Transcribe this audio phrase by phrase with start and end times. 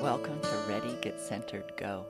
[0.00, 2.06] Welcome to Ready, Get Centered, Go.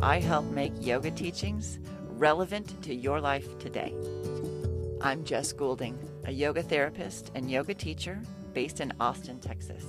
[0.00, 1.80] I help make yoga teachings
[2.10, 3.92] relevant to your life today.
[5.00, 8.22] I'm Jess Goulding, a yoga therapist and yoga teacher
[8.54, 9.84] based in Austin, Texas.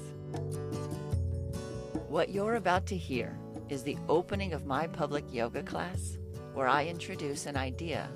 [2.09, 3.37] What you're about to hear
[3.69, 6.17] is the opening of my public yoga class
[6.53, 8.09] where I introduce an idea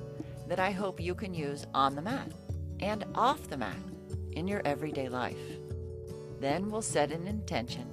[0.47, 2.31] that I hope you can use on the mat
[2.79, 3.75] and off the mat
[4.33, 5.37] in your everyday life.
[6.39, 7.87] Then we'll set an intention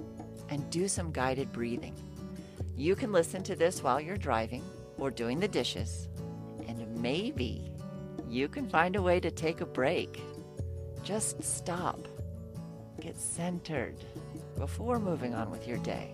[0.49, 1.95] and do some guided breathing.
[2.77, 4.63] You can listen to this while you're driving
[4.97, 6.07] or doing the dishes,
[6.67, 7.71] and maybe
[8.29, 10.21] you can find a way to take a break.
[11.03, 12.07] Just stop,
[12.99, 13.95] get centered
[14.57, 16.13] before moving on with your day.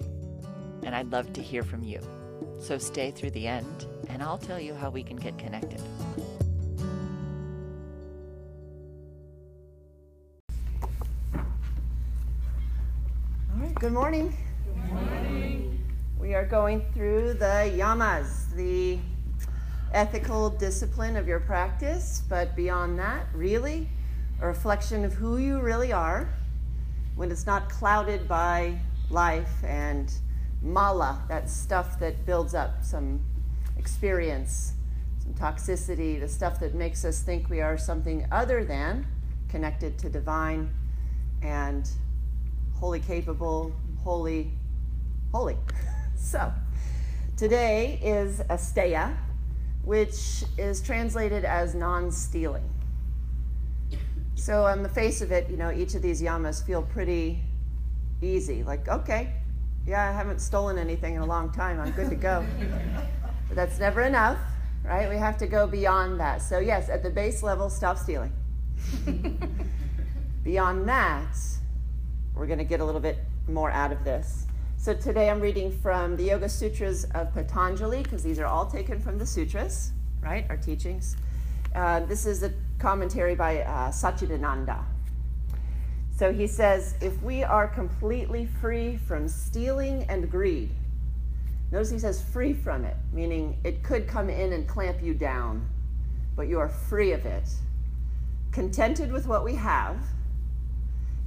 [0.83, 1.99] And I'd love to hear from you.
[2.59, 5.81] So stay through the end, and I'll tell you how we can get connected.
[13.51, 14.35] All right, good morning.
[14.65, 15.83] Good morning.
[16.19, 18.99] We are going through the yamas, the
[19.93, 23.89] ethical discipline of your practice, but beyond that, really,
[24.39, 26.29] a reflection of who you really are
[27.15, 28.79] when it's not clouded by
[29.09, 30.13] life and
[30.61, 33.21] mala, that stuff that builds up some
[33.77, 34.73] experience,
[35.19, 39.05] some toxicity, the stuff that makes us think we are something other than
[39.49, 40.69] connected to divine
[41.41, 41.89] and
[42.73, 43.71] wholly capable,
[44.03, 44.51] holy,
[45.31, 45.57] holy.
[46.15, 46.51] so,
[47.37, 49.15] today is asteya,
[49.83, 52.67] which is translated as non stealing.
[54.35, 57.43] So, on the face of it, you know, each of these yamas feel pretty
[58.21, 58.63] easy.
[58.63, 59.33] Like, okay,
[59.85, 61.79] yeah, I haven't stolen anything in a long time.
[61.79, 62.45] I'm good to go.
[63.47, 64.37] but that's never enough,
[64.83, 65.09] right?
[65.09, 66.41] We have to go beyond that.
[66.41, 68.31] So, yes, at the base level, stop stealing.
[70.43, 71.35] beyond that,
[72.35, 73.17] we're going to get a little bit
[73.47, 74.45] more out of this.
[74.77, 78.99] So today I'm reading from the Yoga Sutras of Patanjali, because these are all taken
[78.99, 79.91] from the sutras,
[80.21, 80.45] right?
[80.49, 81.17] Our teachings.
[81.75, 84.83] Uh, this is a commentary by uh, Satchidananda.
[86.21, 90.69] So he says, if we are completely free from stealing and greed,
[91.71, 95.67] notice he says free from it, meaning it could come in and clamp you down,
[96.35, 97.49] but you are free of it.
[98.51, 99.97] Contented with what we have,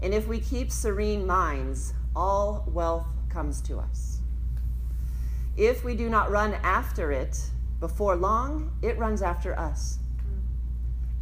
[0.00, 4.20] and if we keep serene minds, all wealth comes to us.
[5.56, 7.50] If we do not run after it,
[7.80, 9.98] before long, it runs after us.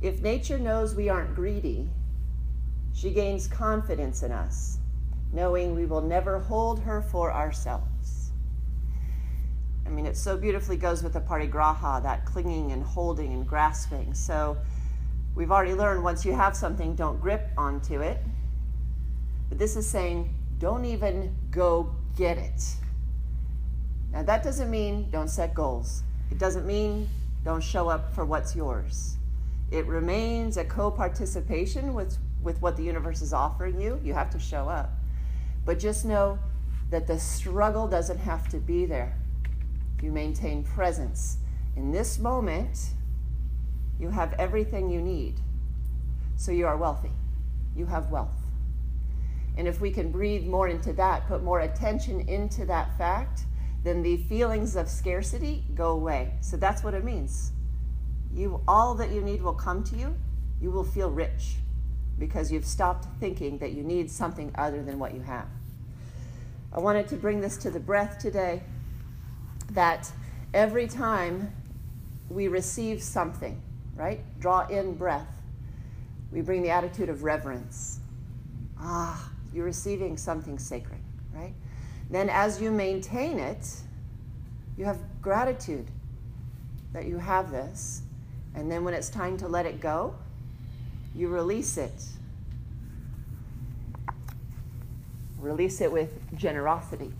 [0.02, 1.88] If nature knows we aren't greedy,
[2.94, 4.78] she gains confidence in us,
[5.32, 8.30] knowing we will never hold her for ourselves.
[9.86, 14.14] I mean, it so beautifully goes with the parigraha, that clinging and holding and grasping.
[14.14, 14.56] So
[15.34, 18.18] we've already learned once you have something, don't grip onto it.
[19.48, 22.62] But this is saying, don't even go get it.
[24.12, 26.02] Now, that doesn't mean don't set goals.
[26.30, 27.08] It doesn't mean
[27.44, 29.16] don't show up for what's yours.
[29.70, 34.00] It remains a co participation with, with what the universe is offering you.
[34.02, 34.92] You have to show up.
[35.64, 36.38] But just know
[36.90, 39.16] that the struggle doesn't have to be there.
[40.02, 41.38] You maintain presence.
[41.76, 42.90] In this moment,
[43.98, 45.40] you have everything you need.
[46.36, 47.12] So you are wealthy.
[47.76, 48.34] You have wealth.
[49.56, 53.42] And if we can breathe more into that, put more attention into that fact,
[53.84, 56.32] then the feelings of scarcity go away.
[56.40, 57.52] So that's what it means.
[58.34, 60.14] You all that you need will come to you.
[60.60, 61.56] You will feel rich
[62.22, 65.48] because you've stopped thinking that you need something other than what you have.
[66.72, 68.62] I wanted to bring this to the breath today
[69.72, 70.08] that
[70.54, 71.52] every time
[72.30, 73.60] we receive something,
[73.96, 74.20] right?
[74.38, 75.26] Draw in breath.
[76.30, 77.98] We bring the attitude of reverence.
[78.78, 81.00] Ah, you're receiving something sacred,
[81.34, 81.54] right?
[82.08, 83.66] Then, as you maintain it,
[84.78, 85.88] you have gratitude
[86.92, 88.02] that you have this.
[88.54, 90.14] And then, when it's time to let it go,
[91.14, 92.04] you release it.
[95.38, 97.12] Release it with generosity.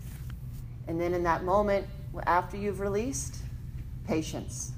[0.87, 1.87] And then, in that moment,
[2.25, 3.37] after you've released,
[4.07, 4.71] patience.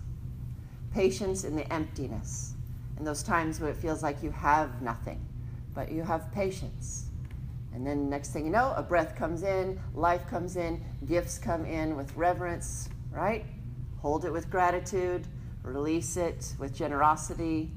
[0.93, 2.53] Patience in the emptiness.
[2.97, 5.23] In those times where it feels like you have nothing,
[5.73, 7.05] but you have patience.
[7.73, 11.65] And then next thing you know, a breath comes in, life comes in, gifts come
[11.65, 13.45] in with reverence, right?
[13.99, 15.27] Hold it with gratitude,
[15.61, 17.71] release it with generosity,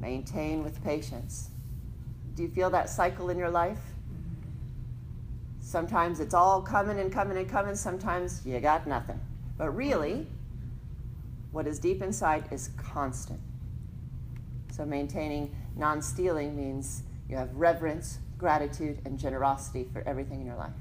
[0.00, 1.50] maintain with patience.
[2.34, 3.80] Do you feel that cycle in your life?
[5.60, 9.20] Sometimes it's all coming and coming and coming, sometimes you got nothing.
[9.58, 10.26] But really,
[11.50, 13.40] What is deep inside is constant.
[14.70, 20.56] So maintaining non stealing means you have reverence, gratitude, and generosity for everything in your
[20.56, 20.72] life.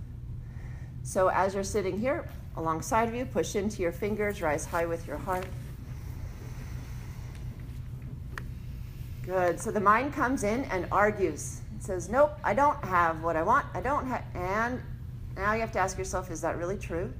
[1.03, 2.27] So as you're sitting here
[2.57, 5.45] alongside of you, push into your fingers, rise high with your heart.
[9.27, 9.59] Good.
[9.59, 11.59] So the mind comes in and argues.
[11.75, 13.65] It says, Nope, I don't have what I want.
[13.73, 14.23] I don't have.
[14.33, 14.81] And
[15.35, 17.13] now you have to ask yourself, is that really true?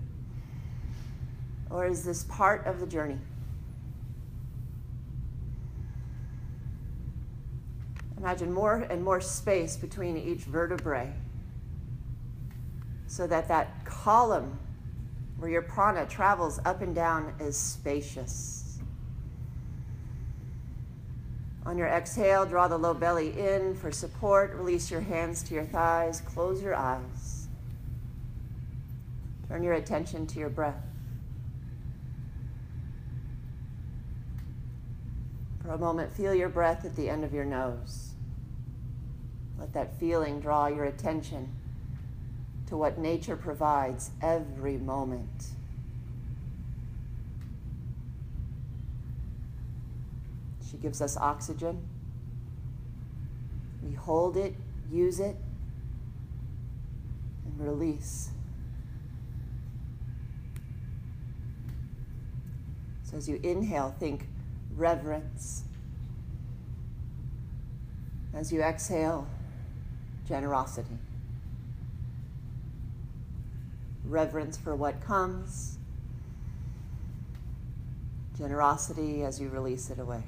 [1.70, 3.18] Or is this part of the journey?
[8.18, 11.12] Imagine more and more space between each vertebrae
[13.08, 14.58] so that that column
[15.40, 18.67] where your prana travels up and down is spacious.
[21.68, 24.56] On your exhale, draw the low belly in for support.
[24.56, 26.22] Release your hands to your thighs.
[26.22, 27.50] Close your eyes.
[29.50, 30.82] Turn your attention to your breath.
[35.62, 38.12] For a moment, feel your breath at the end of your nose.
[39.60, 41.54] Let that feeling draw your attention
[42.68, 45.48] to what nature provides every moment.
[50.82, 51.88] Gives us oxygen.
[53.84, 54.56] We hold it,
[54.92, 55.36] use it,
[57.46, 58.32] and release.
[63.04, 64.28] So as you inhale, think
[64.76, 65.64] reverence.
[68.34, 69.28] As you exhale,
[70.28, 70.98] generosity.
[74.06, 75.78] Reverence for what comes,
[78.38, 80.24] generosity as you release it away.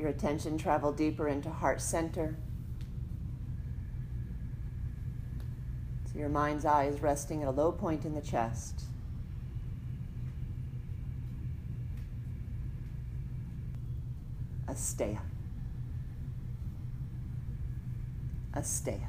[0.00, 2.36] Your attention travel deeper into heart center.
[6.10, 8.84] So your mind's eye is resting at a low point in the chest.
[14.66, 15.20] Asteya.
[18.54, 19.00] Asteya.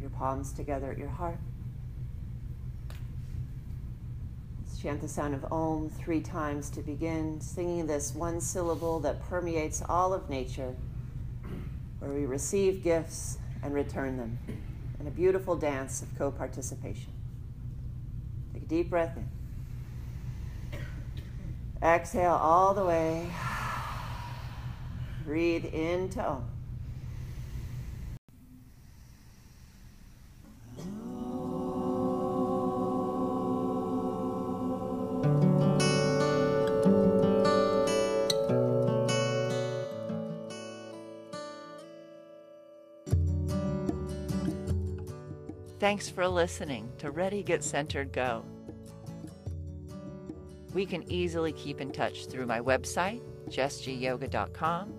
[0.00, 1.38] Your palms together at your heart.
[4.86, 9.82] Chant the sound of Om three times to begin, singing this one syllable that permeates
[9.88, 10.76] all of nature,
[11.98, 14.38] where we receive gifts and return them
[15.00, 17.10] in a beautiful dance of co participation.
[18.54, 19.28] Take a deep breath in.
[21.82, 23.28] Exhale all the way.
[25.24, 26.55] Breathe into Om.
[45.78, 48.46] Thanks for listening to Ready, Get Centered, Go.
[50.72, 53.20] We can easily keep in touch through my website,
[53.50, 54.94] jessgyoga.com,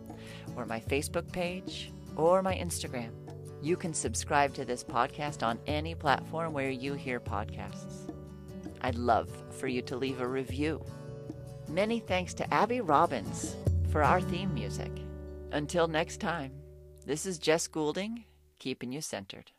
[0.56, 3.10] or my Facebook page, or my Instagram.
[3.60, 8.12] You can subscribe to this podcast on any platform where you hear podcasts.
[8.82, 10.86] I'd love for you to leave a review.
[11.68, 13.56] Many thanks to Abby Robbins
[13.92, 14.92] for our theme music.
[15.52, 16.52] Until next time,
[17.04, 18.26] this is Jess Goulding,
[18.60, 19.52] keeping you centered.